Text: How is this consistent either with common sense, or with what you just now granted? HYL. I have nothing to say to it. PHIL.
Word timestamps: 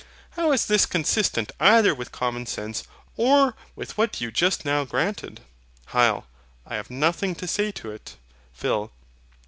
How 0.31 0.51
is 0.51 0.65
this 0.65 0.87
consistent 0.87 1.51
either 1.59 1.93
with 1.93 2.11
common 2.11 2.47
sense, 2.47 2.85
or 3.17 3.53
with 3.75 3.99
what 3.99 4.19
you 4.19 4.31
just 4.31 4.65
now 4.65 4.83
granted? 4.83 5.41
HYL. 5.89 6.23
I 6.65 6.73
have 6.75 6.89
nothing 6.89 7.35
to 7.35 7.47
say 7.47 7.71
to 7.73 7.91
it. 7.91 8.15
PHIL. 8.51 8.91